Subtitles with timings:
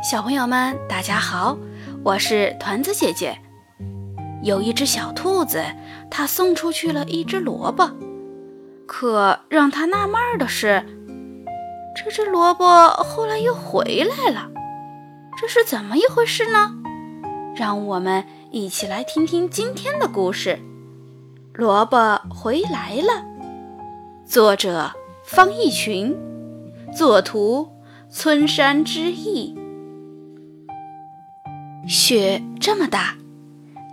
[0.00, 1.58] 小朋友们，大家好，
[2.04, 3.36] 我是团子姐姐。
[4.44, 5.60] 有一只小兔子，
[6.08, 7.90] 它送出去了一只萝卜，
[8.86, 10.86] 可让它纳闷的是，
[11.96, 14.48] 这只萝卜后来又回来了，
[15.36, 16.76] 这是怎么一回事呢？
[17.56, 20.60] 让我们一起来听听今天的故事，
[21.58, 23.24] 《萝卜回来了》。
[24.24, 24.92] 作者
[25.24, 26.16] 方逸群，
[26.96, 27.68] 作图
[28.08, 29.58] 村山之意。
[31.88, 33.16] 雪这么大，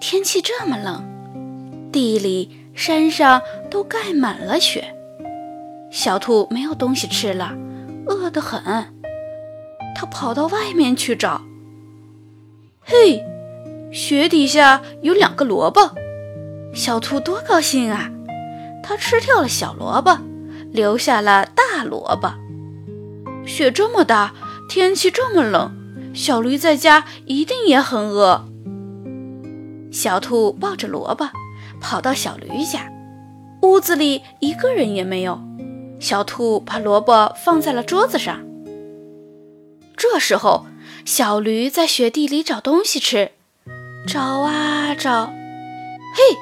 [0.00, 4.94] 天气这么冷，地里、山上都盖满了雪。
[5.90, 7.52] 小兔没有东西吃了，
[8.06, 8.62] 饿得很。
[9.96, 11.42] 它跑到外面去找。
[12.80, 13.24] 嘿，
[13.92, 15.80] 雪底下有两个萝卜，
[16.72, 18.08] 小兔多高兴啊！
[18.84, 20.16] 它吃掉了小萝卜，
[20.70, 22.32] 留下了大萝卜。
[23.44, 24.32] 雪这么大，
[24.68, 25.76] 天气这么冷。
[26.12, 28.46] 小驴在家一定也很饿。
[29.92, 31.28] 小兔抱着萝卜
[31.80, 32.90] 跑到小驴家，
[33.62, 35.40] 屋子里一个人也没有。
[35.98, 38.40] 小兔把萝卜放在了桌子上。
[39.96, 40.66] 这时候，
[41.04, 43.32] 小驴在雪地里找东西吃，
[44.06, 46.36] 找啊找，嘿，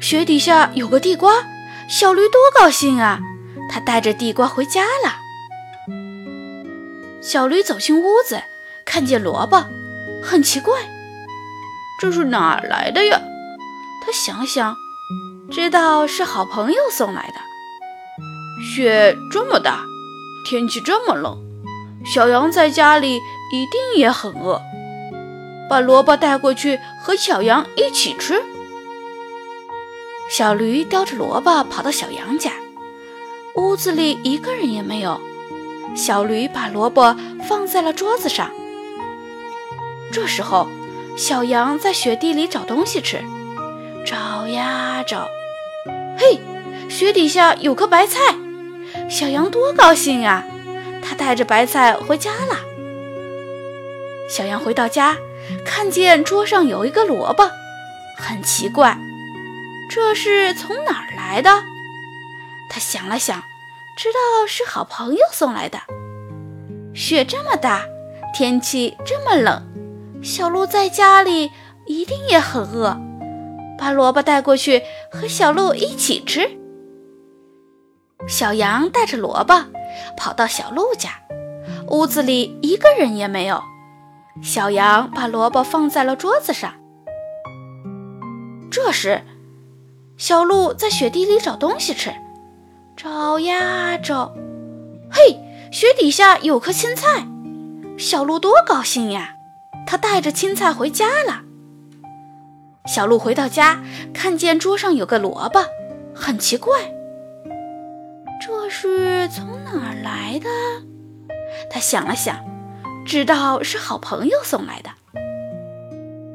[0.00, 1.44] 雪底下有个地瓜，
[1.88, 3.20] 小驴多高兴啊！
[3.70, 5.16] 它带着地瓜回家了。
[7.20, 8.42] 小驴走进屋子。
[8.88, 9.62] 看见萝卜，
[10.24, 10.74] 很奇怪，
[12.00, 13.20] 这是哪儿来的呀？
[14.02, 14.74] 他想想，
[15.50, 17.34] 知道是好朋友送来的。
[18.64, 19.84] 雪这么大，
[20.48, 21.36] 天气这么冷，
[22.06, 23.16] 小羊在家里
[23.52, 24.62] 一定也很饿。
[25.68, 28.42] 把萝卜带过去和小羊一起吃。
[30.30, 32.52] 小驴叼着萝卜跑到小羊家，
[33.54, 35.20] 屋子里一个人也没有。
[35.94, 37.14] 小驴把萝卜
[37.46, 38.50] 放在了桌子上。
[40.12, 40.66] 这时候，
[41.16, 43.22] 小羊在雪地里找东西吃，
[44.06, 45.28] 找呀找，
[46.16, 46.40] 嘿，
[46.88, 48.18] 雪底下有颗白菜，
[49.10, 50.44] 小羊多高兴啊！
[51.02, 52.56] 它带着白菜回家了。
[54.30, 55.16] 小羊回到家，
[55.64, 57.50] 看见桌上有一个萝卜，
[58.16, 58.98] 很奇怪，
[59.90, 61.50] 这是从哪儿来的？
[62.70, 63.42] 他想了想，
[63.96, 65.78] 知道是好朋友送来的。
[66.94, 67.84] 雪这么大，
[68.34, 69.62] 天气这么冷。
[70.22, 71.50] 小鹿在家里
[71.86, 72.96] 一定也很饿，
[73.78, 76.50] 把萝卜带过去和小鹿一起吃。
[78.26, 79.64] 小羊带着萝卜
[80.16, 81.10] 跑到小鹿家，
[81.88, 83.62] 屋子里一个人也没有。
[84.42, 86.74] 小羊把萝卜放在了桌子上。
[88.70, 89.22] 这时，
[90.16, 92.12] 小鹿在雪地里找东西吃，
[92.96, 94.34] 找呀找，
[95.10, 95.40] 嘿，
[95.72, 97.26] 雪底下有颗青菜，
[97.96, 99.36] 小鹿多高兴呀！
[99.90, 101.44] 他带着青菜回家了。
[102.86, 103.82] 小鹿回到家，
[104.12, 105.64] 看见桌上有个萝卜，
[106.14, 106.92] 很奇怪，
[108.38, 110.46] 这是从哪儿来的？
[111.70, 112.36] 他想了想，
[113.06, 114.90] 知道是好朋友送来的。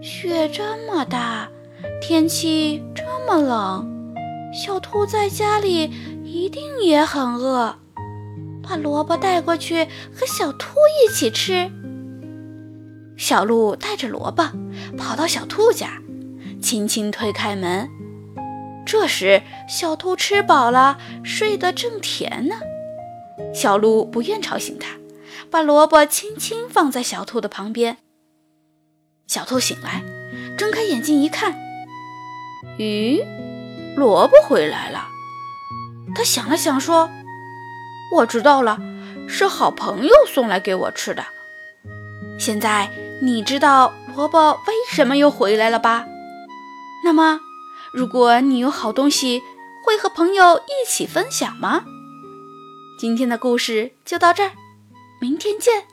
[0.00, 1.48] 雪这么大，
[2.00, 4.14] 天气这么冷，
[4.54, 5.90] 小兔在家里
[6.22, 7.74] 一定也很饿，
[8.62, 10.68] 把萝卜带过去和小兔
[11.04, 11.68] 一起吃。
[13.20, 14.50] 小鹿带着萝卜
[14.96, 16.00] 跑到小兔家，
[16.62, 17.86] 轻轻推开门。
[18.86, 22.56] 这时，小兔吃饱了，睡得正甜呢。
[23.54, 24.96] 小鹿不愿吵醒它，
[25.50, 27.98] 把萝卜轻轻放在小兔的旁边。
[29.26, 30.02] 小兔醒来，
[30.56, 31.54] 睁开眼睛一看，
[32.78, 33.22] 咦，
[33.96, 35.08] 萝卜回来了。
[36.14, 37.10] 他想了想，说
[38.16, 38.78] ：“我知道了，
[39.28, 41.22] 是好朋友送来给我吃的。
[42.38, 42.90] 现在。”
[43.22, 46.06] 你知道萝卜为什么又回来了吧？
[47.04, 47.40] 那么，
[47.92, 49.42] 如果你有好东西，
[49.84, 51.84] 会和朋友一起分享吗？
[52.98, 54.52] 今天的故事就到这儿，
[55.20, 55.89] 明天见。